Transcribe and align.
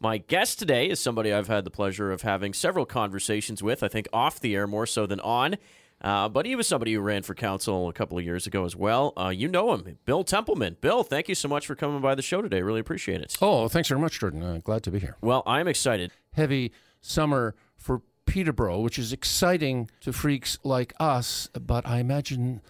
My 0.00 0.18
guest 0.18 0.60
today 0.60 0.88
is 0.88 1.00
somebody 1.00 1.32
I've 1.32 1.48
had 1.48 1.64
the 1.64 1.70
pleasure 1.70 2.12
of 2.12 2.22
having 2.22 2.52
several 2.54 2.86
conversations 2.86 3.62
with, 3.64 3.82
I 3.82 3.88
think 3.88 4.06
off 4.12 4.38
the 4.38 4.54
air 4.54 4.68
more 4.68 4.86
so 4.86 5.06
than 5.06 5.18
on. 5.20 5.56
Uh, 6.00 6.28
but 6.28 6.46
he 6.46 6.54
was 6.54 6.68
somebody 6.68 6.94
who 6.94 7.00
ran 7.00 7.24
for 7.24 7.34
council 7.34 7.88
a 7.88 7.92
couple 7.92 8.16
of 8.16 8.24
years 8.24 8.46
ago 8.46 8.64
as 8.64 8.76
well. 8.76 9.12
Uh, 9.16 9.30
you 9.30 9.48
know 9.48 9.74
him, 9.74 9.98
Bill 10.04 10.22
Templeman. 10.22 10.76
Bill, 10.80 11.02
thank 11.02 11.28
you 11.28 11.34
so 11.34 11.48
much 11.48 11.66
for 11.66 11.74
coming 11.74 12.00
by 12.00 12.14
the 12.14 12.22
show 12.22 12.40
today. 12.40 12.62
Really 12.62 12.78
appreciate 12.78 13.20
it. 13.20 13.36
Oh, 13.42 13.66
thanks 13.66 13.88
very 13.88 14.00
much, 14.00 14.20
Jordan. 14.20 14.40
Uh, 14.44 14.60
glad 14.62 14.84
to 14.84 14.92
be 14.92 15.00
here. 15.00 15.16
Well, 15.20 15.42
I'm 15.44 15.66
excited. 15.66 16.12
Heavy 16.32 16.70
summer 17.00 17.56
for 17.76 18.02
Peterborough, 18.26 18.78
which 18.78 19.00
is 19.00 19.12
exciting 19.12 19.90
to 20.02 20.12
freaks 20.12 20.58
like 20.62 20.92
us, 21.00 21.48
but 21.60 21.84
I 21.84 21.98
imagine 21.98 22.60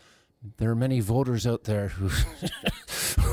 there 0.57 0.71
are 0.71 0.77
many 0.77 1.01
voters 1.01 1.47
out 1.47 1.65
there 1.65 1.89
who, 1.89 2.09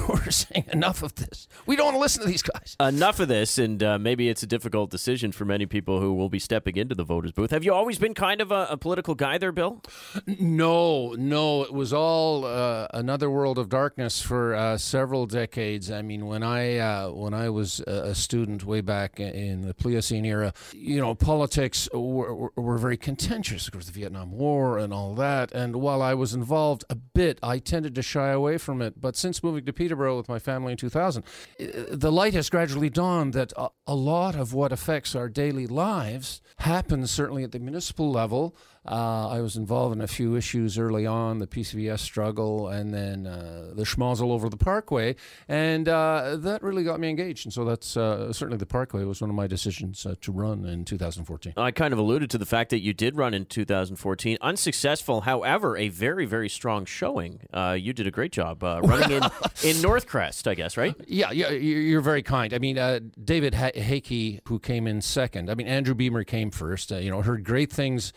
who 0.07 0.13
are 0.13 0.31
saying 0.31 0.65
enough 0.71 1.01
of 1.01 1.15
this. 1.15 1.47
We 1.65 1.75
don't 1.75 1.85
want 1.85 1.95
to 1.95 1.99
listen 1.99 2.21
to 2.21 2.27
these 2.27 2.43
guys. 2.43 2.75
Enough 2.79 3.19
of 3.19 3.27
this, 3.27 3.57
and 3.57 3.81
uh, 3.81 3.97
maybe 3.97 4.29
it's 4.29 4.43
a 4.43 4.47
difficult 4.47 4.91
decision 4.91 5.31
for 5.31 5.45
many 5.45 5.65
people 5.65 5.99
who 5.99 6.13
will 6.13 6.29
be 6.29 6.39
stepping 6.39 6.75
into 6.75 6.93
the 6.93 7.03
voters' 7.03 7.31
booth. 7.31 7.51
Have 7.51 7.63
you 7.63 7.73
always 7.73 7.97
been 7.97 8.13
kind 8.13 8.39
of 8.41 8.51
a, 8.51 8.67
a 8.69 8.77
political 8.77 9.15
guy 9.15 9.37
there, 9.37 9.51
Bill? 9.51 9.81
No, 10.27 11.13
no, 11.13 11.63
it 11.63 11.73
was 11.73 11.91
all 11.91 12.45
uh, 12.45 12.87
another 12.93 13.29
world 13.29 13.57
of 13.57 13.69
darkness 13.69 14.21
for 14.21 14.53
uh, 14.53 14.77
several 14.77 15.25
decades. 15.25 15.89
I 15.89 16.01
mean, 16.01 16.27
when 16.27 16.43
I 16.43 16.77
uh, 16.77 17.09
when 17.09 17.33
I 17.33 17.49
was 17.49 17.79
a 17.81 18.13
student 18.13 18.63
way 18.63 18.81
back 18.81 19.19
in 19.19 19.61
the 19.61 19.73
Pliocene 19.73 20.25
era, 20.25 20.53
you 20.73 20.99
know, 20.99 21.15
politics 21.15 21.89
were, 21.93 22.51
were 22.55 22.77
very 22.77 22.97
contentious. 22.97 23.67
Of 23.67 23.73
course, 23.73 23.87
the 23.87 23.91
Vietnam 23.91 24.31
War 24.31 24.77
and 24.77 24.93
all 24.93 25.15
that. 25.15 25.51
And 25.51 25.77
while 25.77 26.01
I 26.01 26.13
was 26.13 26.33
involved 26.33 26.83
a 26.89 26.95
bit, 26.95 27.39
I 27.41 27.57
tended 27.57 27.95
to 27.95 28.01
shy 28.03 28.29
away 28.29 28.57
from 28.57 28.81
it. 28.81 29.01
But 29.01 29.15
since 29.15 29.41
moving 29.41 29.65
to 29.65 29.73
Peterborough 29.95 30.17
with 30.17 30.27
my 30.27 30.39
family 30.39 30.73
in 30.73 30.77
2000, 30.77 31.23
uh, 31.23 31.65
the 31.89 32.11
light 32.11 32.33
has 32.33 32.49
gradually 32.49 32.89
dawned 32.89 33.33
that 33.33 33.53
a, 33.55 33.69
a 33.87 33.95
lot 33.95 34.35
of 34.35 34.53
what 34.53 34.73
affects 34.73 35.15
our 35.15 35.29
daily 35.29 35.67
lives 35.67 36.41
happens 36.59 37.11
certainly 37.11 37.43
at 37.43 37.51
the 37.53 37.59
municipal 37.59 38.11
level. 38.11 38.55
Uh, 38.87 39.29
I 39.29 39.41
was 39.41 39.55
involved 39.55 39.95
in 39.95 40.01
a 40.01 40.07
few 40.07 40.35
issues 40.35 40.77
early 40.77 41.05
on, 41.05 41.39
the 41.39 41.47
PCVS 41.47 41.99
struggle, 41.99 42.67
and 42.69 42.93
then 42.93 43.25
uh, 43.25 43.71
the 43.73 43.83
schmozzle 43.83 44.29
over 44.31 44.47
the 44.47 44.57
Parkway, 44.57 45.15
and 45.47 45.89
uh, 45.89 46.37
that 46.37 46.61
really 46.61 46.83
got 46.83 46.99
me 46.99 47.09
engaged. 47.09 47.45
And 47.45 47.53
so 47.53 47.65
that's 47.65 47.97
uh, 47.97 48.31
certainly 48.31 48.57
the 48.57 48.65
Parkway 48.65 49.03
was 49.03 49.21
one 49.21 49.29
of 49.29 49.35
my 49.35 49.47
decisions 49.47 50.05
uh, 50.05 50.15
to 50.21 50.31
run 50.31 50.65
in 50.65 50.85
2014. 50.85 51.53
I 51.57 51.71
kind 51.71 51.93
of 51.93 51.99
alluded 51.99 52.29
to 52.31 52.37
the 52.37 52.45
fact 52.45 52.69
that 52.69 52.79
you 52.79 52.93
did 52.93 53.15
run 53.15 53.33
in 53.33 53.45
2014, 53.45 54.37
unsuccessful, 54.41 55.21
however, 55.21 55.77
a 55.77 55.89
very 55.89 56.25
very 56.25 56.49
strong 56.49 56.85
showing. 56.85 57.39
Uh, 57.51 57.75
you 57.79 57.93
did 57.93 58.05
a 58.05 58.11
great 58.11 58.31
job 58.31 58.61
running 58.61 59.11
in 59.11 59.23
in 59.63 59.77
Northcrest, 59.81 60.47
I 60.47 60.53
guess, 60.53 60.77
right? 60.77 60.95
Yeah, 61.07 61.31
yeah, 61.31 61.49
you're 61.49 62.01
very 62.01 62.23
kind. 62.23 62.53
I 62.53 62.59
mean, 62.59 62.75
David 63.23 63.53
Haacke, 63.53 64.41
who 64.47 64.59
came 64.59 64.85
in 64.85 65.01
second. 65.01 65.49
I 65.49 65.55
mean, 65.55 65.67
Andrew 65.67 65.95
Beamer 65.95 66.23
came 66.23 66.51
first. 66.51 66.91
you 66.91 67.09
know, 67.09 67.21
heard 67.21 67.43
great 67.43 67.71
things 67.71 68.13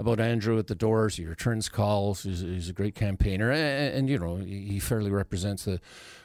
about 0.00 0.18
Andrew 0.18 0.58
at 0.58 0.66
the 0.66 0.74
doors. 0.74 1.16
He 1.16 1.26
returns 1.26 1.68
calls. 1.68 2.22
He's, 2.22 2.40
he's 2.40 2.70
a 2.70 2.72
great 2.72 2.94
campaigner, 2.94 3.52
and, 3.52 3.94
and, 3.94 4.08
you 4.08 4.18
know 4.18 4.36
he 4.36 4.80
fairly 4.80 5.10
represents 5.10 5.64
the 5.64 5.80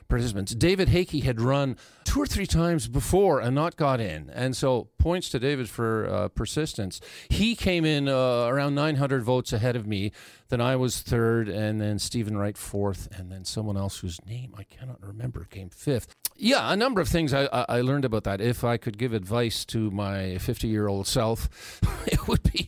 participants. 0.07 0.53
David 0.53 0.89
Haacke 0.89 1.23
had 1.23 1.41
run 1.41 1.77
two 2.03 2.21
or 2.21 2.25
three 2.25 2.45
times 2.45 2.87
before 2.87 3.39
and 3.39 3.55
not 3.55 3.75
got 3.75 3.99
in, 3.99 4.29
and 4.29 4.55
so 4.55 4.89
points 4.97 5.29
to 5.29 5.39
David 5.39 5.69
for 5.69 6.07
uh, 6.09 6.27
persistence. 6.29 7.01
He 7.29 7.55
came 7.55 7.85
in 7.85 8.07
uh, 8.07 8.45
around 8.45 8.75
900 8.75 9.23
votes 9.23 9.53
ahead 9.53 9.75
of 9.75 9.87
me. 9.87 10.11
Then 10.49 10.61
I 10.61 10.75
was 10.75 11.01
third, 11.01 11.49
and 11.49 11.81
then 11.81 11.97
Stephen 11.99 12.37
Wright 12.37 12.57
fourth, 12.57 13.07
and 13.17 13.31
then 13.31 13.45
someone 13.45 13.77
else 13.77 13.99
whose 13.99 14.23
name 14.25 14.53
I 14.57 14.63
cannot 14.63 15.01
remember 15.01 15.45
came 15.45 15.69
fifth. 15.69 16.13
Yeah, 16.37 16.71
a 16.71 16.75
number 16.75 16.99
of 16.99 17.07
things 17.07 17.33
I, 17.33 17.45
I 17.45 17.79
learned 17.79 18.03
about 18.03 18.25
that. 18.25 18.41
If 18.41 18.65
I 18.65 18.75
could 18.75 18.97
give 18.97 19.13
advice 19.13 19.63
to 19.65 19.89
my 19.89 20.37
50 20.37 20.67
year 20.67 20.87
old 20.87 21.07
self, 21.07 21.79
it 22.07 22.27
would 22.27 22.43
be 22.43 22.67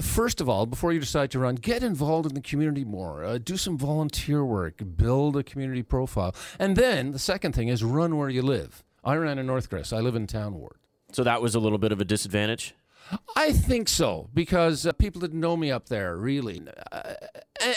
first 0.00 0.40
of 0.40 0.48
all, 0.48 0.64
before 0.66 0.92
you 0.92 1.00
decide 1.00 1.30
to 1.32 1.40
run, 1.40 1.56
get 1.56 1.82
involved 1.82 2.28
in 2.28 2.34
the 2.34 2.40
community 2.40 2.84
more, 2.84 3.24
uh, 3.24 3.38
do 3.38 3.56
some 3.56 3.76
volunteer 3.76 4.44
work, 4.44 4.82
build 4.96 5.36
a 5.36 5.42
community 5.42 5.82
profile. 5.82 6.34
And 6.58 6.69
then 6.76 7.12
the 7.12 7.18
second 7.18 7.54
thing 7.54 7.68
is 7.68 7.82
run 7.82 8.16
where 8.16 8.28
you 8.28 8.42
live. 8.42 8.84
I 9.04 9.14
ran 9.14 9.38
in 9.38 9.46
Northcrest, 9.46 9.96
I 9.96 10.00
live 10.00 10.14
in 10.14 10.26
Town 10.26 10.54
Ward. 10.54 10.76
So 11.12 11.24
that 11.24 11.42
was 11.42 11.54
a 11.54 11.60
little 11.60 11.78
bit 11.78 11.92
of 11.92 12.00
a 12.00 12.04
disadvantage? 12.04 12.74
I 13.34 13.52
think 13.52 13.88
so, 13.88 14.28
because 14.32 14.86
uh, 14.86 14.92
people 14.92 15.20
didn't 15.20 15.40
know 15.40 15.56
me 15.56 15.70
up 15.70 15.88
there, 15.88 16.16
really. 16.16 16.62
Uh, 16.92 17.14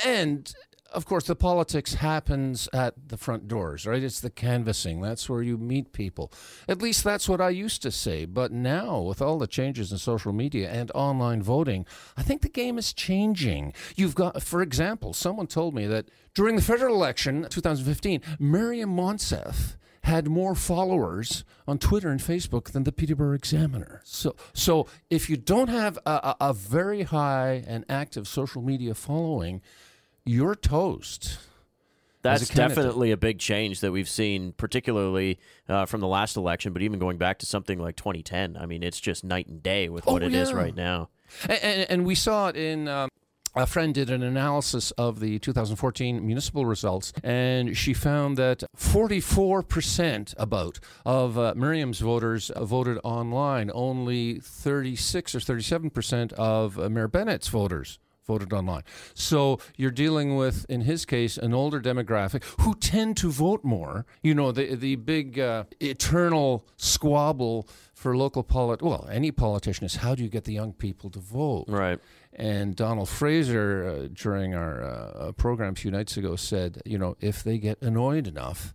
and 0.06 0.54
of 0.94 1.06
course, 1.06 1.26
the 1.26 1.36
politics 1.36 1.96
happens 1.96 2.70
at 2.72 3.10
the 3.10 3.18
front 3.18 3.48
doors, 3.48 3.86
right? 3.86 4.04
It's 4.04 4.20
the 4.20 4.30
canvassing. 4.30 5.02
That's 5.02 5.28
where 5.30 5.42
you 5.42 5.58
meet 5.58 5.92
people. 5.92 6.32
At 6.68 6.82
least 6.82 7.04
that's 7.04 7.28
what 7.28 7.42
I 7.42 7.50
used 7.50 7.82
to 7.82 7.92
say. 7.92 8.26
But 8.26 8.52
now, 8.52 9.00
with 9.02 9.22
all 9.22 9.38
the 9.38 9.48
changes 9.48 9.92
in 9.92 9.98
social 9.98 10.34
media 10.34 10.70
and 10.70 10.92
online 10.94 11.42
voting, 11.42 11.86
I 12.16 12.24
think 12.24 12.42
the 12.42 12.50
game 12.50 12.78
is 12.78 12.94
changing. 12.94 13.74
You've 13.96 14.16
got, 14.16 14.44
for 14.44 14.62
example, 14.62 15.14
someone 15.14 15.48
told 15.48 15.74
me 15.74 15.88
that 15.88 16.10
during 16.36 16.56
the 16.56 16.62
federal 16.62 16.96
election, 16.96 17.48
2015, 17.50 18.22
Maryam 18.40 18.96
Monsef 18.96 19.76
had 20.04 20.28
more 20.28 20.54
followers 20.54 21.46
on 21.68 21.78
Twitter 21.80 22.10
and 22.10 22.20
Facebook 22.20 22.72
than 22.72 22.84
the 22.84 22.92
Peterborough 22.92 23.36
Examiner. 23.36 24.02
So, 24.04 24.36
so 24.54 24.88
if 25.10 25.30
you 25.30 25.38
don't 25.38 25.70
have 25.70 25.98
a, 26.06 26.36
a 26.42 26.54
very 26.54 27.04
high 27.04 27.64
and 27.66 27.86
active 27.88 28.28
social 28.28 28.62
media 28.62 28.94
following, 28.96 29.62
you're 30.26 30.56
toast. 30.56 31.38
That's 32.24 32.48
definitely 32.48 33.12
a 33.12 33.18
big 33.18 33.38
change 33.38 33.82
that 33.82 33.92
we've 33.92 34.08
seen, 34.08 34.54
particularly 34.54 35.40
uh, 35.68 35.86
from 35.86 36.00
the 36.00 36.08
last 36.08 36.38
election, 36.38 36.72
but 36.72 36.82
even 36.82 36.98
going 36.98 37.18
back 37.18 37.40
to 37.40 37.46
something 37.46 37.80
like 37.80 37.98
2010. 37.98 38.56
I 38.56 38.66
mean, 38.66 38.82
it's 38.82 39.00
just 39.00 39.26
night 39.26 39.48
and 39.48 39.62
day 39.62 39.90
with 39.90 40.06
what 40.06 40.24
oh, 40.24 40.28
it 40.28 40.32
yeah. 40.32 40.42
is 40.42 40.54
right 40.54 40.74
now. 40.74 41.10
And, 41.50 41.60
and, 41.62 41.92
and, 41.92 42.06
we 42.06 42.16
saw 42.16 42.48
it 42.48 42.56
in. 42.56 42.88
Um, 42.88 43.10
a 43.56 43.68
friend 43.68 43.94
did 43.94 44.10
an 44.10 44.24
analysis 44.24 44.92
of 44.92 45.20
the 45.20 45.38
2014 45.38 46.26
municipal 46.26 46.66
results, 46.66 47.14
and 47.24 47.78
she 47.78 47.94
found 47.94 48.36
that 48.38 48.64
44% 48.76 50.34
about 50.38 50.80
of 51.06 51.38
uh, 51.38 51.54
Maryam's 51.56 52.00
voters 52.00 52.52
voted 52.58 53.00
online. 53.04 53.70
Only 53.74 54.40
36 54.40 55.36
or 55.36 55.40
37% 55.40 56.34
of 56.34 56.80
uh, 56.80 56.90
Mayor 56.90 57.08
Bennett's 57.08 57.50
voters 57.50 58.00
voted 58.26 58.54
online. 58.54 58.84
So 59.14 59.60
you're 59.76 59.92
dealing 59.92 60.36
with, 60.36 60.66
in 60.70 60.82
his 60.82 61.06
case, 61.06 61.38
an 61.38 61.54
older 61.54 61.80
demographic 61.80 62.44
who 62.62 62.76
tend 62.76 63.18
to 63.18 63.32
vote 63.32 63.64
more. 63.64 64.06
You 64.22 64.34
know, 64.34 64.52
the 64.52 64.76
the 64.76 64.96
big 64.96 65.40
uh, 65.40 65.66
eternal 65.80 66.66
squabble 66.78 67.68
for 67.94 68.18
local 68.18 68.44
polit 68.44 68.82
well, 68.82 69.08
any 69.12 69.32
politician 69.32 69.86
is 69.86 69.96
how 69.98 70.14
do 70.16 70.24
you 70.24 70.30
get 70.30 70.44
the 70.44 70.54
young 70.54 70.74
people 70.74 71.10
to 71.12 71.20
vote? 71.20 71.66
Right. 71.68 72.00
And 72.34 72.76
Donald 72.76 73.10
Fraser, 73.10 73.86
uh, 73.86 74.08
during 74.12 74.56
our 74.56 74.84
uh, 74.84 75.32
program 75.34 75.74
a 75.74 75.76
few 75.76 75.92
nights 75.92 76.18
ago, 76.18 76.36
said, 76.36 76.82
you 76.86 76.98
know, 76.98 77.16
if 77.22 77.44
they 77.44 77.58
get 77.60 77.82
annoyed 77.82 78.28
enough, 78.28 78.74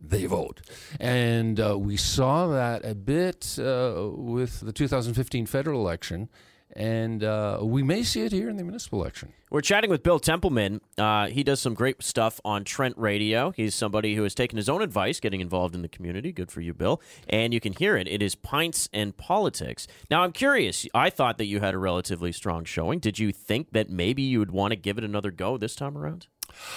they 0.00 0.26
vote. 0.26 0.60
And 0.98 1.60
uh, 1.60 1.78
we 1.78 1.96
saw 1.96 2.48
that 2.48 2.84
a 2.84 2.94
bit 2.94 3.58
uh, 3.58 4.08
with 4.12 4.60
the 4.60 4.72
2015 4.72 5.46
federal 5.46 5.80
election 5.80 6.28
and 6.74 7.24
uh, 7.24 7.58
we 7.62 7.82
may 7.82 8.02
see 8.02 8.22
it 8.22 8.32
here 8.32 8.48
in 8.48 8.56
the 8.56 8.62
municipal 8.62 9.00
election. 9.00 9.32
We're 9.50 9.60
chatting 9.60 9.90
with 9.90 10.02
Bill 10.02 10.20
Templeman. 10.20 10.80
Uh, 10.96 11.26
he 11.26 11.42
does 11.42 11.60
some 11.60 11.74
great 11.74 12.02
stuff 12.02 12.40
on 12.44 12.64
Trent 12.64 12.96
Radio. 12.96 13.50
He's 13.50 13.74
somebody 13.74 14.14
who 14.14 14.22
has 14.22 14.34
taken 14.34 14.56
his 14.56 14.68
own 14.68 14.80
advice, 14.80 15.18
getting 15.18 15.40
involved 15.40 15.74
in 15.74 15.82
the 15.82 15.88
community. 15.88 16.30
Good 16.30 16.52
for 16.52 16.60
you, 16.60 16.72
Bill. 16.72 17.02
And 17.28 17.52
you 17.52 17.60
can 17.60 17.72
hear 17.72 17.96
it. 17.96 18.06
It 18.06 18.22
is 18.22 18.34
Pints 18.34 18.88
and 18.92 19.16
Politics. 19.16 19.88
Now, 20.10 20.22
I'm 20.22 20.32
curious. 20.32 20.86
I 20.94 21.10
thought 21.10 21.38
that 21.38 21.46
you 21.46 21.60
had 21.60 21.74
a 21.74 21.78
relatively 21.78 22.30
strong 22.30 22.64
showing. 22.64 23.00
Did 23.00 23.18
you 23.18 23.32
think 23.32 23.72
that 23.72 23.90
maybe 23.90 24.22
you 24.22 24.38
would 24.38 24.52
want 24.52 24.70
to 24.70 24.76
give 24.76 24.98
it 24.98 25.04
another 25.04 25.32
go 25.32 25.56
this 25.56 25.74
time 25.74 25.98
around? 25.98 26.28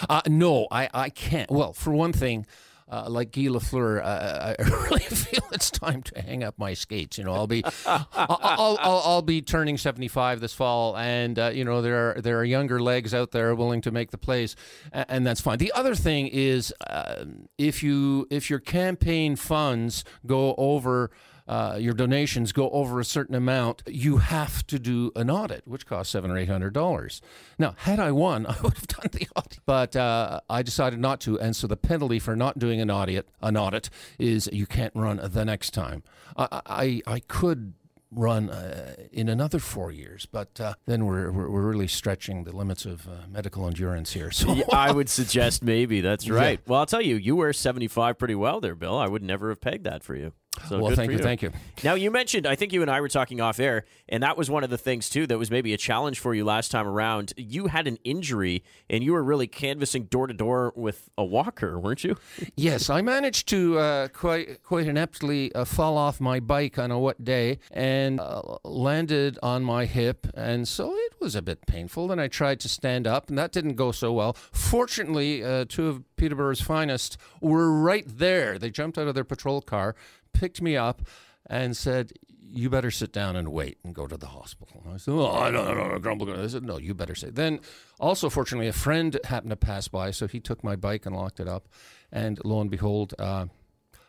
Uh, 0.09 0.21
no, 0.27 0.67
I, 0.71 0.89
I 0.93 1.09
can't. 1.09 1.51
Well, 1.51 1.73
for 1.73 1.91
one 1.93 2.13
thing, 2.13 2.45
uh, 2.89 3.09
like 3.09 3.31
Guy 3.31 3.43
Lafleur, 3.43 4.03
uh, 4.03 4.55
I 4.59 4.63
really 4.63 4.99
feel 4.99 5.43
it's 5.51 5.71
time 5.71 6.01
to 6.03 6.21
hang 6.21 6.43
up 6.43 6.57
my 6.57 6.73
skates. 6.73 7.17
You 7.17 7.23
know, 7.23 7.33
I'll 7.33 7.47
be, 7.47 7.63
I'll, 7.85 8.07
I'll, 8.13 8.77
I'll, 8.81 9.01
I'll, 9.05 9.21
be 9.21 9.41
turning 9.41 9.77
75 9.77 10.39
this 10.39 10.53
fall, 10.53 10.97
and 10.97 11.37
uh, 11.39 11.51
you 11.53 11.63
know 11.63 11.81
there 11.81 12.11
are 12.11 12.21
there 12.21 12.39
are 12.39 12.43
younger 12.43 12.81
legs 12.81 13.13
out 13.13 13.31
there 13.31 13.55
willing 13.55 13.81
to 13.81 13.91
make 13.91 14.11
the 14.11 14.17
plays, 14.17 14.55
and, 14.91 15.05
and 15.09 15.27
that's 15.27 15.41
fine. 15.41 15.57
The 15.57 15.71
other 15.73 15.95
thing 15.95 16.27
is, 16.27 16.73
um, 16.87 17.47
if 17.57 17.83
you 17.83 18.27
if 18.29 18.49
your 18.49 18.59
campaign 18.59 19.35
funds 19.35 20.03
go 20.25 20.55
over 20.57 21.11
uh, 21.47 21.77
your 21.79 21.93
donations 21.93 22.51
go 22.51 22.69
over 22.69 22.99
a 22.99 23.05
certain 23.05 23.35
amount, 23.35 23.83
you 23.87 24.17
have 24.17 24.65
to 24.67 24.79
do 24.79 25.11
an 25.15 25.29
audit, 25.29 25.67
which 25.67 25.85
costs 25.85 26.11
seven 26.11 26.31
or 26.31 26.37
eight 26.37 26.49
hundred 26.49 26.73
dollars. 26.73 27.21
Now, 27.59 27.75
had 27.77 27.99
I 27.99 28.11
won, 28.11 28.45
I 28.49 28.55
would 28.61 28.73
have 28.75 28.87
done 28.87 29.09
the 29.11 29.27
audit, 29.35 29.59
but 29.65 29.95
uh, 29.95 30.41
I 30.49 30.61
decided 30.63 30.99
not 30.99 31.19
to, 31.21 31.39
and 31.39 31.55
so 31.55 31.67
the 31.67 31.77
penalty 31.77 32.19
for 32.19 32.35
not 32.35 32.59
doing 32.59 32.81
an 32.81 32.89
audit, 32.89 33.29
an 33.41 33.57
audit, 33.57 33.89
is 34.17 34.49
you 34.51 34.65
can't 34.65 34.95
run 34.95 35.19
the 35.23 35.45
next 35.45 35.71
time. 35.71 36.03
I, 36.37 36.61
I, 36.65 37.01
I 37.05 37.19
could 37.19 37.73
run 38.15 38.49
uh, 38.49 38.95
in 39.11 39.29
another 39.29 39.59
four 39.59 39.91
years. 39.91 40.25
But 40.25 40.59
uh, 40.59 40.73
then 40.85 41.05
we're, 41.05 41.31
we're, 41.31 41.49
we're 41.49 41.67
really 41.67 41.87
stretching 41.87 42.43
the 42.43 42.55
limits 42.55 42.85
of 42.85 43.07
uh, 43.07 43.27
medical 43.29 43.65
endurance 43.67 44.13
here. 44.13 44.31
So 44.31 44.53
yeah, 44.53 44.65
I 44.71 44.91
would 44.91 45.09
suggest 45.21 45.63
maybe 45.63 46.01
that's 46.01 46.29
right. 46.29 46.59
Yeah. 46.59 46.71
Well, 46.71 46.79
I'll 46.81 46.85
tell 46.85 47.01
you, 47.01 47.15
you 47.15 47.35
wear 47.35 47.53
seventy 47.53 47.87
five 47.87 48.17
pretty 48.17 48.35
well 48.35 48.59
there, 48.59 48.75
Bill. 48.75 48.97
I 48.97 49.07
would 49.07 49.23
never 49.23 49.49
have 49.49 49.61
pegged 49.61 49.83
that 49.85 50.03
for 50.03 50.15
you. 50.15 50.33
So 50.67 50.79
well, 50.79 50.95
thank 50.95 51.11
you, 51.11 51.17
you. 51.17 51.23
thank 51.23 51.41
you. 51.41 51.51
Now 51.83 51.95
you 51.95 52.11
mentioned, 52.11 52.47
I 52.47 52.55
think 52.55 52.73
you 52.73 52.81
and 52.81 52.89
I 52.89 53.01
were 53.01 53.09
talking 53.09 53.41
off 53.41 53.59
air, 53.59 53.85
and 54.09 54.23
that 54.23 54.37
was 54.37 54.49
one 54.49 54.63
of 54.63 54.69
the 54.69 54.77
things 54.77 55.09
too 55.09 55.27
that 55.27 55.37
was 55.37 55.51
maybe 55.51 55.73
a 55.73 55.77
challenge 55.77 56.19
for 56.19 56.33
you 56.33 56.45
last 56.45 56.71
time 56.71 56.87
around. 56.87 57.33
You 57.37 57.67
had 57.67 57.87
an 57.87 57.97
injury, 58.03 58.63
and 58.89 59.03
you 59.03 59.13
were 59.13 59.23
really 59.23 59.47
canvassing 59.47 60.05
door 60.05 60.27
to 60.27 60.33
door 60.33 60.73
with 60.75 61.09
a 61.17 61.23
walker, 61.23 61.79
weren't 61.79 62.03
you? 62.03 62.17
Yes, 62.55 62.89
I 62.89 63.01
managed 63.01 63.47
to 63.49 63.79
uh, 63.79 64.07
quite 64.09 64.63
quite 64.63 64.85
ineptly 64.85 65.51
uh, 65.55 65.65
fall 65.65 65.97
off 65.97 66.21
my 66.21 66.39
bike 66.39 66.77
on 66.77 66.91
a 66.91 66.99
wet 66.99 67.23
day 67.23 67.59
and 67.71 68.19
uh, 68.19 68.41
landed 68.63 69.39
on 69.41 69.63
my 69.63 69.85
hip, 69.85 70.27
and 70.35 70.67
so 70.67 70.93
it 70.93 71.13
was 71.19 71.35
a 71.35 71.41
bit 71.41 71.65
painful. 71.65 72.11
And 72.11 72.21
I 72.21 72.27
tried 72.27 72.59
to 72.61 72.69
stand 72.69 73.07
up, 73.07 73.29
and 73.29 73.37
that 73.37 73.51
didn't 73.51 73.75
go 73.75 73.91
so 73.91 74.13
well. 74.13 74.33
Fortunately, 74.51 75.43
uh, 75.43 75.65
two 75.67 75.87
of 75.87 76.03
Peterborough's 76.15 76.61
finest 76.61 77.17
were 77.41 77.71
right 77.71 78.05
there. 78.07 78.57
They 78.57 78.69
jumped 78.69 78.97
out 78.97 79.07
of 79.07 79.15
their 79.15 79.23
patrol 79.23 79.61
car, 79.61 79.95
picked 80.33 80.61
me 80.61 80.77
up, 80.77 81.01
and 81.45 81.75
said. 81.75 82.13
You 82.55 82.69
better 82.69 82.91
sit 82.91 83.11
down 83.11 83.35
and 83.35 83.51
wait 83.51 83.79
and 83.83 83.95
go 83.95 84.05
to 84.05 84.15
the 84.15 84.27
hospital. 84.27 84.83
I 84.87 84.97
said, 84.97 85.15
"Oh, 85.15 85.25
I 85.25 85.49
don't, 85.49 85.75
don't 85.75 86.01
grumble." 86.01 86.39
I 86.39 86.45
said, 86.45 86.61
"No, 86.63 86.77
you 86.77 86.93
better 86.93 87.15
say." 87.15 87.31
Then, 87.31 87.59
also, 87.99 88.29
fortunately, 88.29 88.67
a 88.67 88.73
friend 88.73 89.19
happened 89.23 89.49
to 89.49 89.55
pass 89.55 89.87
by, 89.87 90.11
so 90.11 90.27
he 90.27 90.39
took 90.39 90.63
my 90.63 90.75
bike 90.75 91.07
and 91.07 91.15
locked 91.15 91.39
it 91.39 91.47
up. 91.47 91.67
And 92.11 92.39
lo 92.45 92.61
and 92.61 92.69
behold, 92.69 93.15
uh, 93.17 93.47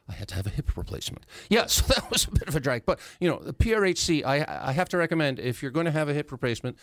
I 0.09 0.13
had 0.13 0.29
to 0.29 0.35
have 0.35 0.47
a 0.47 0.51
hip 0.51 0.77
replacement. 0.77 1.25
Yeah, 1.49 1.67
so 1.67 1.87
that 1.95 2.11
was 2.11 2.27
a 2.27 2.31
bit 2.31 2.49
of 2.49 2.57
a 2.57 2.61
drag. 2.61 2.85
But, 2.85 3.01
you 3.21 3.29
know, 3.29 3.39
the 3.39 3.55
PRHC, 3.55 4.25
I, 4.25 4.45
I 4.69 4.73
have 4.73 4.89
to 4.91 4.99
recommend 4.99 5.39
if 5.39 5.63
you're 5.63 5.71
going 5.71 5.87
to 5.87 5.93
have 5.93 6.09
a 6.09 6.15
hip 6.15 6.31
replacement, 6.31 6.79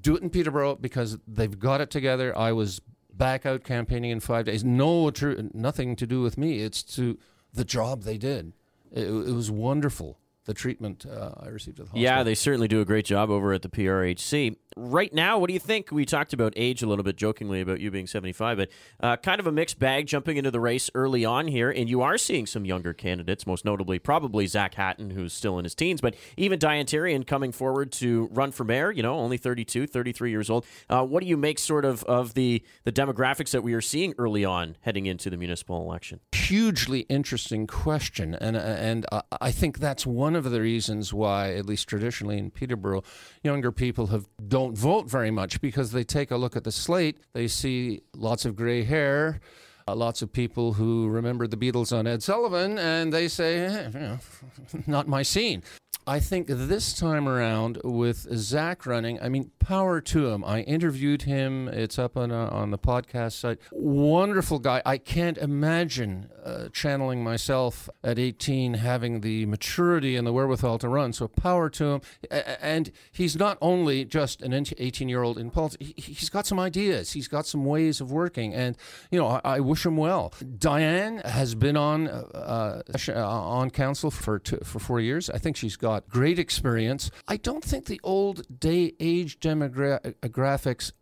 do 0.00 0.16
it 0.16 0.22
in 0.22 0.30
Peterborough 0.30 0.76
because 0.76 1.18
they've 1.26 1.58
got 1.58 1.80
it 1.80 1.90
together. 1.90 2.36
I 2.36 2.52
was 2.52 2.80
back 3.12 3.46
out 3.46 3.62
campaigning 3.62 4.10
in 4.10 4.20
five 4.20 4.46
days. 4.46 4.64
No, 4.64 5.10
nothing 5.52 5.96
to 5.96 6.06
do 6.06 6.20
with 6.22 6.36
me. 6.38 6.60
It's 6.60 6.82
to 6.94 7.18
the 7.52 7.64
job 7.64 8.02
they 8.02 8.18
did. 8.18 8.52
It, 8.94 9.08
it 9.08 9.32
was 9.32 9.50
wonderful, 9.50 10.18
the 10.44 10.54
treatment 10.54 11.06
uh, 11.06 11.32
I 11.38 11.48
received 11.48 11.80
at 11.80 11.86
the 11.86 11.90
hospital. 11.90 12.02
Yeah, 12.02 12.22
they 12.22 12.34
certainly 12.34 12.68
do 12.68 12.80
a 12.80 12.84
great 12.84 13.04
job 13.04 13.30
over 13.30 13.52
at 13.52 13.62
the 13.62 13.68
PRHC. 13.68 14.56
Right 14.76 15.12
now, 15.12 15.38
what 15.38 15.46
do 15.48 15.54
you 15.54 15.60
think? 15.60 15.90
We 15.92 16.04
talked 16.04 16.32
about 16.32 16.52
age 16.56 16.82
a 16.82 16.86
little 16.86 17.04
bit 17.04 17.16
jokingly 17.16 17.60
about 17.60 17.80
you 17.80 17.90
being 17.90 18.06
75, 18.06 18.56
but 18.58 18.68
uh, 19.00 19.16
kind 19.16 19.40
of 19.40 19.46
a 19.46 19.52
mixed 19.52 19.78
bag 19.78 20.06
jumping 20.06 20.36
into 20.36 20.50
the 20.50 20.60
race 20.60 20.90
early 20.94 21.24
on 21.24 21.46
here. 21.46 21.70
And 21.70 21.88
you 21.88 22.02
are 22.02 22.18
seeing 22.18 22.46
some 22.46 22.64
younger 22.64 22.92
candidates, 22.92 23.46
most 23.46 23.64
notably 23.64 23.98
probably 23.98 24.46
Zach 24.46 24.74
Hatton, 24.74 25.10
who's 25.10 25.32
still 25.32 25.58
in 25.58 25.64
his 25.64 25.74
teens, 25.74 26.00
but 26.00 26.14
even 26.36 26.58
Diane 26.58 26.86
Therrien 26.86 27.26
coming 27.26 27.52
forward 27.52 27.92
to 27.92 28.28
run 28.32 28.52
for 28.52 28.64
mayor, 28.64 28.90
you 28.90 29.02
know, 29.02 29.14
only 29.14 29.36
32, 29.36 29.86
33 29.86 30.30
years 30.30 30.50
old. 30.50 30.66
Uh, 30.90 31.04
what 31.04 31.22
do 31.22 31.28
you 31.28 31.36
make 31.36 31.58
sort 31.58 31.84
of 31.84 32.02
of 32.04 32.34
the, 32.34 32.62
the 32.84 32.92
demographics 32.92 33.50
that 33.52 33.62
we 33.62 33.74
are 33.74 33.80
seeing 33.80 34.14
early 34.18 34.44
on 34.44 34.76
heading 34.80 35.06
into 35.06 35.30
the 35.30 35.36
municipal 35.36 35.80
election? 35.80 36.20
hugely 36.44 37.00
interesting 37.00 37.66
question, 37.66 38.34
and 38.34 38.56
and 38.56 39.06
uh, 39.10 39.22
I 39.40 39.50
think 39.50 39.78
that's 39.78 40.06
one 40.06 40.33
of 40.36 40.50
the 40.50 40.60
reasons 40.60 41.12
why, 41.12 41.52
at 41.54 41.66
least 41.66 41.88
traditionally 41.88 42.38
in 42.38 42.50
Peterborough, 42.50 43.02
younger 43.42 43.72
people 43.72 44.08
have 44.08 44.28
don't 44.46 44.76
vote 44.76 45.08
very 45.08 45.30
much 45.30 45.60
because 45.60 45.92
they 45.92 46.04
take 46.04 46.30
a 46.30 46.36
look 46.36 46.56
at 46.56 46.64
the 46.64 46.72
slate, 46.72 47.18
they 47.32 47.48
see 47.48 48.02
lots 48.14 48.44
of 48.44 48.56
gray 48.56 48.84
hair. 48.84 49.40
Uh, 49.86 49.94
lots 49.94 50.22
of 50.22 50.32
people 50.32 50.72
who 50.74 51.08
remember 51.08 51.46
the 51.46 51.58
Beatles 51.58 51.94
on 51.96 52.06
Ed 52.06 52.22
Sullivan, 52.22 52.78
and 52.78 53.12
they 53.12 53.28
say, 53.28 53.58
eh, 53.66 53.88
you 53.92 54.00
know, 54.00 54.18
not 54.86 55.06
my 55.06 55.22
scene. 55.22 55.62
I 56.06 56.20
think 56.20 56.48
this 56.48 56.92
time 56.92 57.26
around 57.26 57.78
with 57.82 58.26
Zach 58.36 58.84
running, 58.84 59.18
I 59.22 59.30
mean, 59.30 59.52
power 59.58 60.02
to 60.02 60.28
him. 60.28 60.44
I 60.44 60.60
interviewed 60.60 61.22
him. 61.22 61.66
It's 61.68 61.98
up 61.98 62.14
on 62.18 62.30
uh, 62.30 62.48
on 62.52 62.70
the 62.72 62.76
podcast 62.78 63.32
site. 63.32 63.58
Wonderful 63.72 64.58
guy. 64.58 64.82
I 64.84 64.98
can't 64.98 65.38
imagine 65.38 66.28
uh, 66.44 66.68
channeling 66.74 67.24
myself 67.24 67.88
at 68.02 68.18
18, 68.18 68.74
having 68.74 69.22
the 69.22 69.46
maturity 69.46 70.14
and 70.16 70.26
the 70.26 70.32
wherewithal 70.34 70.76
to 70.80 70.88
run. 70.90 71.14
So 71.14 71.26
power 71.26 71.70
to 71.70 71.84
him. 71.94 72.00
A- 72.30 72.62
And 72.62 72.92
he's 73.10 73.34
not 73.36 73.56
only 73.62 74.04
just 74.04 74.42
an 74.42 74.52
18 74.52 75.08
year 75.08 75.22
old 75.22 75.38
in 75.38 75.50
politics. 75.50 75.86
He- 75.96 76.12
He's 76.12 76.28
got 76.28 76.44
some 76.46 76.60
ideas. 76.60 77.12
He's 77.12 77.28
got 77.28 77.46
some 77.46 77.64
ways 77.64 78.02
of 78.02 78.12
working, 78.12 78.52
and 78.52 78.76
you 79.10 79.18
know, 79.18 79.26
I, 79.28 79.40
I 79.56 79.60
wish 79.74 79.84
him 79.84 79.96
well. 79.96 80.32
Diane 80.58 81.18
has 81.24 81.56
been 81.56 81.76
on 81.76 82.06
uh, 82.06 82.80
uh, 83.08 83.12
on 83.26 83.70
council 83.70 84.08
for 84.08 84.38
two, 84.38 84.58
for 84.58 84.78
four 84.78 85.00
years. 85.00 85.28
I 85.28 85.38
think 85.38 85.56
she's 85.56 85.76
got 85.76 86.08
great 86.08 86.38
experience. 86.38 87.10
I 87.26 87.38
don't 87.38 87.64
think 87.64 87.86
the 87.86 88.00
old 88.04 88.60
day 88.60 88.92
age 89.00 89.40
demographics 89.40 90.92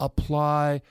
apply 0.00 0.82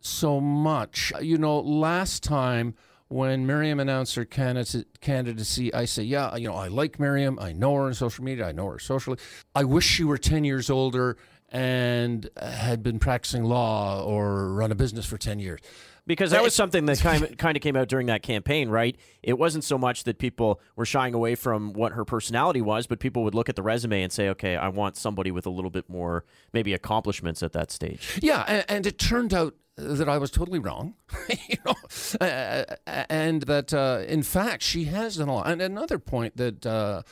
so 0.00 0.40
much. 0.40 1.12
You 1.20 1.38
know, 1.38 1.60
last 1.60 2.24
time 2.24 2.74
when 3.06 3.46
Miriam 3.46 3.78
announced 3.78 4.16
her 4.16 4.24
candidacy, 4.24 5.72
I 5.72 5.84
say, 5.84 6.02
yeah, 6.02 6.34
you 6.34 6.48
know, 6.48 6.56
I 6.56 6.66
like 6.66 6.98
Miriam. 6.98 7.38
I 7.38 7.52
know 7.52 7.72
her 7.76 7.82
on 7.82 7.94
social 7.94 8.24
media. 8.24 8.48
I 8.48 8.52
know 8.52 8.66
her 8.66 8.80
socially. 8.80 9.18
I 9.54 9.62
wish 9.62 9.84
she 9.86 10.02
were 10.02 10.18
10 10.18 10.42
years 10.42 10.70
older 10.70 11.18
and 11.50 12.28
had 12.36 12.82
been 12.82 12.98
practicing 12.98 13.44
law 13.44 14.02
or 14.02 14.52
run 14.52 14.72
a 14.72 14.74
business 14.74 15.06
for 15.06 15.16
10 15.16 15.38
years. 15.38 15.60
Because 16.06 16.32
that 16.32 16.42
was 16.42 16.54
something 16.54 16.84
that 16.86 17.00
kind 17.00 17.24
of, 17.24 17.36
kind 17.38 17.56
of 17.56 17.62
came 17.62 17.76
out 17.76 17.88
during 17.88 18.08
that 18.08 18.22
campaign, 18.22 18.68
right? 18.68 18.96
It 19.22 19.38
wasn't 19.38 19.64
so 19.64 19.78
much 19.78 20.04
that 20.04 20.18
people 20.18 20.60
were 20.76 20.84
shying 20.84 21.14
away 21.14 21.34
from 21.34 21.72
what 21.72 21.92
her 21.92 22.04
personality 22.04 22.60
was, 22.60 22.86
but 22.86 23.00
people 23.00 23.24
would 23.24 23.34
look 23.34 23.48
at 23.48 23.56
the 23.56 23.62
resume 23.62 24.02
and 24.02 24.12
say, 24.12 24.28
okay, 24.30 24.56
I 24.56 24.68
want 24.68 24.96
somebody 24.96 25.30
with 25.30 25.46
a 25.46 25.50
little 25.50 25.70
bit 25.70 25.88
more, 25.88 26.24
maybe 26.52 26.74
accomplishments 26.74 27.42
at 27.42 27.52
that 27.52 27.70
stage. 27.70 28.18
Yeah, 28.22 28.44
and, 28.46 28.64
and 28.68 28.86
it 28.86 28.98
turned 28.98 29.32
out 29.32 29.54
that 29.76 30.08
I 30.08 30.18
was 30.18 30.30
totally 30.30 30.58
wrong, 30.58 30.94
you 31.48 31.56
know, 31.66 31.74
uh, 32.20 32.64
and 32.86 33.42
that 33.42 33.74
uh, 33.74 34.02
in 34.06 34.22
fact 34.22 34.62
she 34.62 34.84
has 34.84 35.16
done 35.16 35.28
a 35.28 35.34
lot. 35.34 35.48
And 35.48 35.60
another 35.60 35.98
point 35.98 36.36
that 36.36 36.64
uh, 36.64 37.02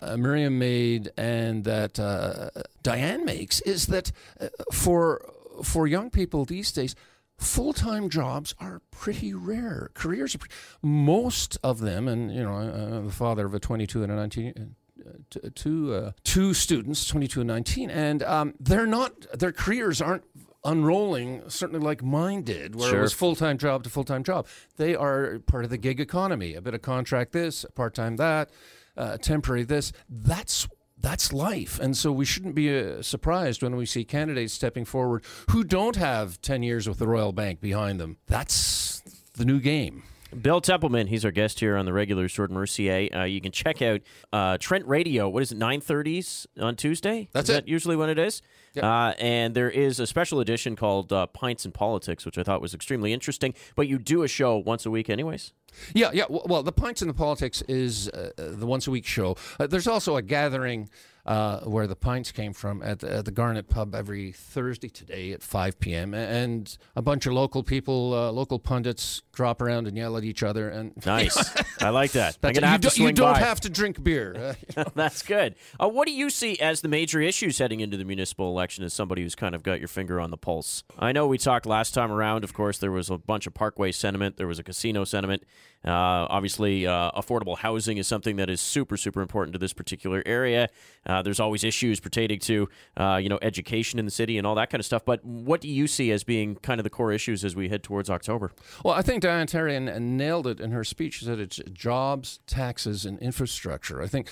uh, 0.00 0.16
Miriam 0.16 0.58
made 0.58 1.10
and 1.16 1.64
that 1.64 1.98
uh, 1.98 2.50
Diane 2.82 3.24
makes 3.24 3.60
is 3.62 3.86
that 3.86 4.12
uh, 4.40 4.48
for 4.72 5.24
for 5.62 5.86
young 5.86 6.10
people 6.10 6.44
these 6.44 6.72
days. 6.72 6.94
Full 7.38 7.72
time 7.72 8.08
jobs 8.08 8.54
are 8.60 8.80
pretty 8.90 9.34
rare. 9.34 9.90
Careers 9.94 10.34
are 10.34 10.38
pre- 10.38 10.50
most 10.82 11.58
of 11.64 11.80
them, 11.80 12.06
and 12.08 12.32
you 12.32 12.42
know, 12.42 12.52
I'm 12.52 13.06
the 13.06 13.12
father 13.12 13.46
of 13.46 13.54
a 13.54 13.58
22 13.60 14.02
and 14.04 14.12
a 14.12 14.14
19, 14.16 14.74
uh, 15.04 15.10
t- 15.28 15.40
two 15.54 15.92
uh, 15.94 16.12
two 16.22 16.54
students, 16.54 17.06
22 17.06 17.40
and 17.40 17.48
19, 17.48 17.90
and 17.90 18.22
um, 18.22 18.54
they're 18.60 18.86
not 18.86 19.26
their 19.36 19.50
careers 19.52 20.00
aren't 20.00 20.22
unrolling 20.64 21.42
certainly 21.48 21.84
like 21.84 22.04
mine 22.04 22.42
did, 22.42 22.76
where 22.76 22.90
Sure. 22.90 22.98
it 23.00 23.02
was 23.02 23.12
full 23.12 23.34
time 23.34 23.58
job 23.58 23.82
to 23.82 23.90
full 23.90 24.04
time 24.04 24.22
job. 24.22 24.46
They 24.76 24.94
are 24.94 25.40
part 25.40 25.64
of 25.64 25.70
the 25.70 25.78
gig 25.78 25.98
economy. 25.98 26.54
A 26.54 26.60
bit 26.60 26.74
of 26.74 26.82
contract 26.82 27.32
this, 27.32 27.66
part 27.74 27.94
time 27.94 28.16
that, 28.16 28.50
uh, 28.96 29.16
temporary 29.16 29.64
this. 29.64 29.92
That's 30.08 30.68
that's 31.02 31.32
life, 31.32 31.78
and 31.80 31.96
so 31.96 32.12
we 32.12 32.24
shouldn't 32.24 32.54
be 32.54 32.74
uh, 32.74 33.02
surprised 33.02 33.62
when 33.62 33.76
we 33.76 33.86
see 33.86 34.04
candidates 34.04 34.54
stepping 34.54 34.84
forward 34.84 35.24
who 35.50 35.64
don't 35.64 35.96
have 35.96 36.40
10 36.40 36.62
years 36.62 36.88
with 36.88 36.98
the 36.98 37.08
Royal 37.08 37.32
Bank 37.32 37.60
behind 37.60 38.00
them. 38.00 38.16
That's 38.26 39.02
the 39.34 39.44
new 39.44 39.60
game. 39.60 40.04
Bill 40.40 40.60
Templeman, 40.60 41.08
he's 41.08 41.24
our 41.24 41.30
guest 41.30 41.60
here 41.60 41.76
on 41.76 41.84
the 41.84 41.92
regulars, 41.92 42.32
Jordan 42.32 42.56
Mercier. 42.56 43.08
Uh, 43.14 43.24
you 43.24 43.40
can 43.40 43.52
check 43.52 43.82
out 43.82 44.00
uh, 44.32 44.56
Trent 44.58 44.86
Radio. 44.86 45.28
What 45.28 45.42
is 45.42 45.52
it, 45.52 45.58
9.30s 45.58 46.46
on 46.60 46.76
Tuesday? 46.76 47.28
That's 47.32 47.48
is 47.48 47.56
it. 47.56 47.64
That 47.64 47.68
usually 47.68 47.96
when 47.96 48.08
it 48.08 48.18
is? 48.18 48.42
Yep. 48.74 48.84
Uh, 48.84 49.14
and 49.18 49.54
there 49.54 49.70
is 49.70 50.00
a 50.00 50.06
special 50.06 50.40
edition 50.40 50.76
called 50.76 51.12
uh, 51.12 51.26
Pints 51.26 51.64
and 51.64 51.74
Politics, 51.74 52.24
which 52.24 52.38
I 52.38 52.42
thought 52.42 52.62
was 52.62 52.72
extremely 52.72 53.12
interesting. 53.12 53.54
But 53.76 53.88
you 53.88 53.98
do 53.98 54.22
a 54.22 54.28
show 54.28 54.56
once 54.56 54.86
a 54.86 54.90
week 54.90 55.10
anyways? 55.10 55.52
Yeah, 55.94 56.10
yeah. 56.12 56.24
Well, 56.28 56.62
the 56.62 56.72
Pints 56.72 57.02
and 57.02 57.08
the 57.10 57.14
Politics 57.14 57.62
is 57.68 58.08
uh, 58.08 58.30
the 58.36 58.66
once 58.66 58.86
a 58.86 58.90
week 58.90 59.06
show. 59.06 59.36
Uh, 59.58 59.66
there's 59.66 59.86
also 59.86 60.16
a 60.16 60.22
gathering 60.22 60.88
uh, 61.24 61.60
where 61.60 61.86
the 61.86 61.94
pints 61.94 62.32
came 62.32 62.52
from 62.52 62.82
at 62.82 62.98
the, 63.00 63.18
at 63.18 63.24
the 63.24 63.30
Garnet 63.30 63.68
Pub 63.68 63.94
every 63.94 64.32
Thursday 64.32 64.88
today 64.88 65.32
at 65.32 65.42
5 65.42 65.78
p.m. 65.78 66.14
And 66.14 66.76
a 66.96 67.02
bunch 67.02 67.26
of 67.26 67.32
local 67.32 67.62
people, 67.62 68.12
uh, 68.14 68.32
local 68.32 68.58
pundits, 68.58 69.22
drop 69.32 69.62
around 69.62 69.86
and 69.86 69.96
yell 69.96 70.16
at 70.16 70.24
each 70.24 70.42
other. 70.42 70.68
And 70.68 70.92
Nice. 71.06 71.36
I 71.80 71.90
like 71.90 72.12
that. 72.12 72.38
I'm 72.42 72.54
you, 72.54 72.60
have 72.62 72.80
to 72.80 72.88
do, 72.88 72.94
you 73.02 73.06
swing 73.06 73.14
don't 73.14 73.34
by. 73.34 73.38
have 73.38 73.60
to 73.60 73.70
drink 73.70 74.02
beer. 74.02 74.56
Uh, 74.76 74.84
That's 74.94 75.22
good. 75.22 75.54
Uh, 75.80 75.88
what 75.88 76.06
do 76.06 76.12
you 76.12 76.28
see 76.28 76.58
as 76.58 76.80
the 76.80 76.88
major 76.88 77.20
issues 77.20 77.58
heading 77.58 77.80
into 77.80 77.96
the 77.96 78.04
municipal 78.04 78.48
election 78.48 78.82
as 78.84 78.92
somebody 78.92 79.22
who's 79.22 79.34
kind 79.34 79.54
of 79.54 79.62
got 79.62 79.78
your 79.78 79.88
finger 79.88 80.20
on 80.20 80.30
the 80.30 80.36
pulse? 80.36 80.82
I 80.98 81.12
know 81.12 81.26
we 81.26 81.38
talked 81.38 81.66
last 81.66 81.94
time 81.94 82.10
around, 82.10 82.42
of 82.42 82.52
course, 82.52 82.78
there 82.78 82.90
was 82.92 83.10
a 83.10 83.18
bunch 83.18 83.46
of 83.46 83.54
parkway 83.54 83.92
sentiment, 83.92 84.36
there 84.38 84.48
was 84.48 84.58
a 84.58 84.64
casino 84.64 85.04
sentiment. 85.04 85.44
Uh, 85.84 86.26
obviously, 86.30 86.86
uh, 86.86 87.10
affordable 87.12 87.58
housing 87.58 87.96
is 87.98 88.06
something 88.06 88.36
that 88.36 88.48
is 88.48 88.60
super, 88.60 88.96
super 88.96 89.20
important 89.20 89.52
to 89.52 89.58
this 89.58 89.72
particular 89.72 90.22
area. 90.24 90.68
Uh, 91.12 91.20
there's 91.22 91.40
always 91.40 91.62
issues 91.62 92.00
pertaining 92.00 92.38
to, 92.38 92.68
uh, 92.96 93.18
you 93.22 93.28
know, 93.28 93.38
education 93.42 93.98
in 93.98 94.06
the 94.06 94.10
city 94.10 94.38
and 94.38 94.46
all 94.46 94.54
that 94.54 94.70
kind 94.70 94.80
of 94.80 94.86
stuff. 94.86 95.04
But 95.04 95.22
what 95.24 95.60
do 95.60 95.68
you 95.68 95.86
see 95.86 96.10
as 96.10 96.24
being 96.24 96.56
kind 96.68 96.80
of 96.80 96.84
the 96.84 96.90
core 96.90 97.12
issues 97.12 97.44
as 97.44 97.54
we 97.54 97.68
head 97.68 97.82
towards 97.82 98.08
October? 98.08 98.50
Well, 98.84 98.94
I 98.94 99.02
think 99.02 99.22
Diane 99.22 99.46
Therrien 99.46 100.00
nailed 100.00 100.46
it 100.46 100.60
in 100.60 100.70
her 100.70 100.84
speech. 100.84 101.18
She 101.18 101.24
said 101.26 101.38
it's 101.38 101.60
jobs, 101.72 102.40
taxes, 102.46 103.04
and 103.04 103.18
infrastructure. 103.18 104.00
I 104.02 104.06
think, 104.06 104.30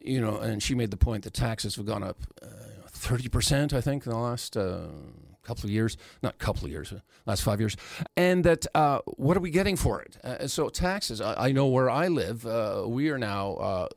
you 0.00 0.20
know, 0.20 0.38
and 0.38 0.62
she 0.62 0.74
made 0.74 0.90
the 0.90 0.96
point 0.96 1.24
that 1.24 1.34
taxes 1.34 1.76
have 1.76 1.86
gone 1.86 2.02
up 2.02 2.18
uh, 2.42 2.46
thirty 2.88 3.28
percent. 3.28 3.74
I 3.74 3.80
think 3.80 4.06
in 4.06 4.12
the 4.12 4.18
last 4.18 4.56
uh, 4.56 4.86
couple 5.44 5.64
of 5.64 5.70
years, 5.70 5.96
not 6.22 6.38
couple 6.38 6.64
of 6.64 6.70
years, 6.70 6.92
uh, 6.92 7.00
last 7.26 7.42
five 7.42 7.60
years, 7.60 7.76
and 8.16 8.44
that 8.44 8.66
uh, 8.74 8.98
what 9.06 9.36
are 9.36 9.40
we 9.40 9.50
getting 9.50 9.76
for 9.76 10.02
it? 10.02 10.16
Uh, 10.24 10.46
so 10.46 10.68
taxes. 10.68 11.20
I, 11.20 11.48
I, 11.48 11.52
know 11.52 11.66
where 11.66 11.88
I 11.90 12.08
live. 12.08 12.46
Uh, 12.46 12.84
we 12.86 13.10
are 13.10 13.18
now 13.18 13.54
uh, 13.54 13.88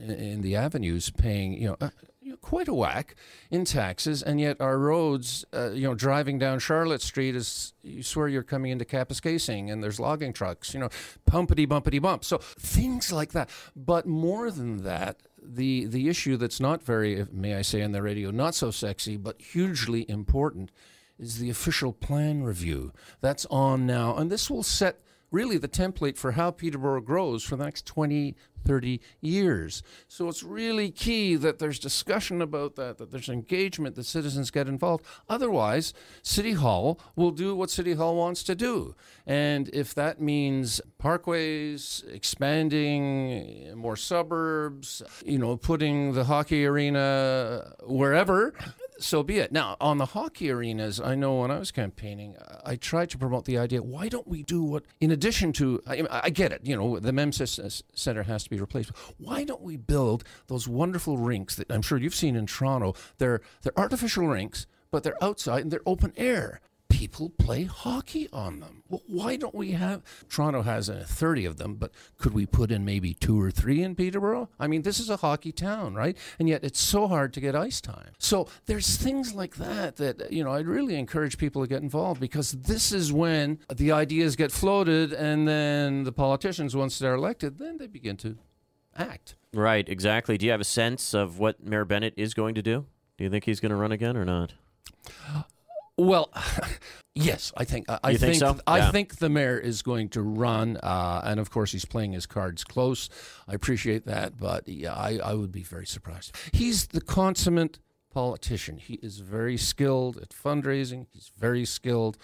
in, 0.00 0.10
in, 0.10 0.40
the 0.40 0.56
avenues 0.56 1.10
paying 1.10 1.54
you 1.54 1.68
know, 1.68 1.76
uh, 1.80 1.90
you 2.20 2.30
know. 2.30 2.36
quite 2.36 2.68
a 2.68 2.74
whack 2.74 3.14
in 3.50 3.64
taxes, 3.64 4.22
and 4.22 4.40
yet 4.40 4.60
our 4.60 4.78
roads, 4.78 5.44
you 5.52 5.82
know, 5.82 5.94
driving 5.94 6.38
down 6.38 6.58
Charlotte 6.58 7.02
Street 7.02 7.36
is 7.36 7.74
you 7.82 8.02
swear 8.02 8.28
you're 8.28 8.42
coming 8.42 8.70
into 8.70 8.84
Kapuskasing, 8.84 9.70
and 9.70 9.82
there's 9.82 10.00
logging 10.00 10.32
trucks, 10.32 10.72
you 10.72 10.80
know, 10.80 10.88
pumpity 11.30 11.66
bumpity 11.66 12.00
bump. 12.00 12.24
So 12.24 12.38
things 12.38 13.12
like 13.12 13.32
that. 13.32 13.50
But 13.76 14.06
more 14.06 14.50
than 14.50 14.84
that, 14.84 15.18
the 15.44 15.86
the 15.86 16.08
issue 16.08 16.36
that's 16.36 16.60
not 16.60 16.82
very, 16.82 17.26
may 17.30 17.54
I 17.54 17.62
say, 17.62 17.82
on 17.82 17.92
the 17.92 18.02
radio, 18.02 18.30
not 18.30 18.54
so 18.54 18.70
sexy, 18.70 19.16
but 19.16 19.40
hugely 19.40 20.08
important, 20.08 20.70
is 21.18 21.38
the 21.38 21.50
official 21.50 21.92
plan 21.92 22.42
review. 22.42 22.92
That's 23.20 23.46
on 23.46 23.86
now, 23.86 24.16
and 24.16 24.30
this 24.30 24.50
will 24.50 24.62
set 24.62 25.00
really 25.34 25.58
the 25.58 25.68
template 25.68 26.16
for 26.16 26.32
how 26.32 26.52
Peterborough 26.52 27.00
grows 27.00 27.42
for 27.42 27.56
the 27.56 27.64
next 27.64 27.84
20, 27.86 28.36
30 28.64 29.00
years. 29.20 29.82
So 30.08 30.28
it's 30.28 30.42
really 30.42 30.90
key 30.90 31.34
that 31.36 31.58
there's 31.58 31.78
discussion 31.78 32.40
about 32.40 32.76
that, 32.76 32.98
that 32.98 33.10
there's 33.10 33.28
engagement, 33.28 33.96
that 33.96 34.04
citizens 34.04 34.50
get 34.50 34.68
involved. 34.68 35.04
Otherwise, 35.28 35.92
City 36.22 36.52
Hall 36.52 37.00
will 37.16 37.32
do 37.32 37.54
what 37.56 37.68
City 37.68 37.94
Hall 37.94 38.16
wants 38.16 38.42
to 38.44 38.54
do. 38.54 38.94
And 39.26 39.68
if 39.72 39.92
that 39.94 40.20
means 40.20 40.80
parkways, 41.02 42.08
expanding 42.12 43.76
more 43.76 43.96
suburbs, 43.96 45.02
you 45.26 45.38
know, 45.38 45.56
putting 45.56 46.12
the 46.12 46.24
hockey 46.24 46.64
arena 46.64 47.74
wherever, 47.82 48.54
so 48.98 49.22
be 49.22 49.38
it. 49.38 49.52
Now, 49.52 49.76
on 49.80 49.98
the 49.98 50.06
hockey 50.06 50.50
arenas, 50.50 51.00
I 51.00 51.14
know 51.14 51.36
when 51.40 51.50
I 51.50 51.58
was 51.58 51.70
campaigning, 51.70 52.36
I 52.64 52.76
tried 52.76 53.10
to 53.10 53.18
promote 53.18 53.44
the 53.44 53.58
idea 53.58 53.82
why 53.82 54.08
don't 54.08 54.28
we 54.28 54.42
do 54.42 54.62
what, 54.62 54.84
in 55.00 55.10
addition 55.10 55.52
to, 55.54 55.80
I, 55.86 56.06
I 56.10 56.30
get 56.30 56.52
it, 56.52 56.60
you 56.64 56.76
know, 56.76 56.98
the 56.98 57.12
MEMSIS 57.12 57.82
Center 57.94 58.22
has 58.24 58.44
to 58.44 58.50
be 58.50 58.60
replaced. 58.60 58.90
Why 59.18 59.44
don't 59.44 59.62
we 59.62 59.76
build 59.76 60.24
those 60.46 60.68
wonderful 60.68 61.18
rinks 61.18 61.56
that 61.56 61.70
I'm 61.70 61.82
sure 61.82 61.98
you've 61.98 62.14
seen 62.14 62.36
in 62.36 62.46
Toronto? 62.46 62.94
They're, 63.18 63.40
they're 63.62 63.78
artificial 63.78 64.28
rinks, 64.28 64.66
but 64.90 65.02
they're 65.02 65.22
outside 65.22 65.62
and 65.62 65.70
they're 65.70 65.80
open 65.86 66.12
air 66.16 66.60
people 67.04 67.28
play 67.28 67.64
hockey 67.64 68.30
on 68.32 68.60
them. 68.60 68.82
Well, 68.88 69.02
why 69.06 69.36
don't 69.36 69.54
we 69.54 69.72
have? 69.72 70.02
Toronto 70.30 70.62
has 70.62 70.88
uh, 70.88 71.04
30 71.06 71.44
of 71.44 71.58
them, 71.58 71.74
but 71.74 71.92
could 72.16 72.32
we 72.32 72.46
put 72.46 72.70
in 72.70 72.82
maybe 72.82 73.12
two 73.12 73.38
or 73.38 73.50
three 73.50 73.82
in 73.82 73.94
Peterborough? 73.94 74.48
I 74.58 74.68
mean, 74.68 74.80
this 74.80 74.98
is 74.98 75.10
a 75.10 75.18
hockey 75.18 75.52
town, 75.52 75.94
right? 75.94 76.16
And 76.38 76.48
yet 76.48 76.64
it's 76.64 76.80
so 76.80 77.06
hard 77.06 77.34
to 77.34 77.40
get 77.42 77.54
ice 77.54 77.82
time. 77.82 78.12
So 78.18 78.48
there's 78.64 78.96
things 78.96 79.34
like 79.34 79.56
that 79.56 79.96
that, 79.96 80.32
you 80.32 80.42
know, 80.42 80.54
I'd 80.54 80.66
really 80.66 80.94
encourage 80.94 81.36
people 81.36 81.60
to 81.60 81.68
get 81.68 81.82
involved 81.82 82.22
because 82.22 82.52
this 82.52 82.90
is 82.90 83.12
when 83.12 83.58
the 83.70 83.92
ideas 83.92 84.34
get 84.34 84.50
floated 84.50 85.12
and 85.12 85.46
then 85.46 86.04
the 86.04 86.12
politicians, 86.12 86.74
once 86.74 86.98
they're 86.98 87.16
elected, 87.16 87.58
then 87.58 87.76
they 87.76 87.86
begin 87.86 88.16
to 88.18 88.38
act. 88.96 89.34
Right, 89.52 89.86
exactly. 89.86 90.38
Do 90.38 90.46
you 90.46 90.52
have 90.52 90.62
a 90.62 90.64
sense 90.64 91.12
of 91.12 91.38
what 91.38 91.62
Mayor 91.62 91.84
Bennett 91.84 92.14
is 92.16 92.32
going 92.32 92.54
to 92.54 92.62
do? 92.62 92.86
Do 93.18 93.24
you 93.24 93.28
think 93.28 93.44
he's 93.44 93.60
going 93.60 93.70
to 93.70 93.76
run 93.76 93.92
again 93.92 94.16
or 94.16 94.24
not? 94.24 94.54
Well, 95.96 96.30
yes, 97.14 97.52
I 97.56 97.64
think 97.64 97.86
I, 97.88 98.10
you 98.10 98.18
think, 98.18 98.40
think 98.40 98.40
so? 98.40 98.58
I 98.66 98.90
think 98.90 99.18
the 99.18 99.28
mayor 99.28 99.58
is 99.58 99.82
going 99.82 100.08
to 100.10 100.22
run, 100.22 100.76
uh, 100.78 101.22
and 101.24 101.38
of 101.38 101.50
course 101.50 101.72
he's 101.72 101.84
playing 101.84 102.12
his 102.12 102.26
cards 102.26 102.64
close. 102.64 103.08
I 103.46 103.54
appreciate 103.54 104.06
that, 104.06 104.36
but 104.36 104.68
yeah, 104.68 104.92
I, 104.92 105.18
I 105.22 105.34
would 105.34 105.52
be 105.52 105.62
very 105.62 105.86
surprised. 105.86 106.36
He's 106.52 106.88
the 106.88 107.00
consummate 107.00 107.78
politician. 108.14 108.78
He 108.78 108.94
is 108.94 109.18
very 109.18 109.56
skilled 109.56 110.16
at 110.18 110.30
fundraising. 110.30 111.06
He's 111.12 111.32
very 111.36 111.64
skilled 111.64 112.16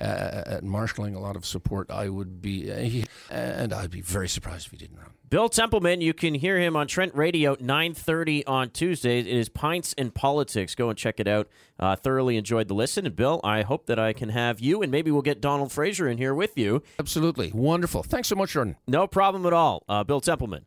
uh, 0.00 0.42
at 0.46 0.64
marshaling 0.64 1.14
a 1.14 1.20
lot 1.20 1.36
of 1.36 1.44
support. 1.44 1.90
I 1.90 2.08
would 2.08 2.40
be, 2.40 2.72
uh, 2.72 2.76
he, 2.76 3.04
and 3.28 3.72
I'd 3.72 3.90
be 3.90 4.00
very 4.00 4.28
surprised 4.28 4.66
if 4.66 4.70
he 4.70 4.78
didn't 4.78 4.98
run. 4.98 5.10
Bill 5.28 5.48
Templeman, 5.48 6.02
you 6.02 6.12
can 6.12 6.34
hear 6.34 6.58
him 6.58 6.76
on 6.76 6.86
Trent 6.86 7.14
Radio 7.14 7.56
9:30 7.56 8.44
on 8.46 8.68
Tuesdays. 8.68 9.26
It 9.26 9.32
is 9.32 9.48
Pints 9.48 9.94
and 9.96 10.14
Politics. 10.14 10.74
Go 10.74 10.90
and 10.90 10.98
check 10.98 11.18
it 11.18 11.26
out. 11.26 11.48
Uh, 11.78 11.96
thoroughly 11.96 12.36
enjoyed 12.36 12.68
the 12.68 12.74
listen, 12.74 13.06
and 13.06 13.16
Bill, 13.16 13.40
I 13.42 13.62
hope 13.62 13.86
that 13.86 13.98
I 13.98 14.12
can 14.12 14.28
have 14.28 14.60
you, 14.60 14.82
and 14.82 14.92
maybe 14.92 15.10
we'll 15.10 15.22
get 15.22 15.40
Donald 15.40 15.72
Fraser 15.72 16.06
in 16.06 16.18
here 16.18 16.34
with 16.34 16.58
you. 16.58 16.82
Absolutely 17.00 17.50
wonderful. 17.54 18.02
Thanks 18.02 18.28
so 18.28 18.36
much, 18.36 18.52
Jordan. 18.52 18.76
No 18.86 19.06
problem 19.06 19.46
at 19.46 19.54
all. 19.54 19.84
Uh, 19.88 20.04
Bill 20.04 20.20
Templeman. 20.20 20.60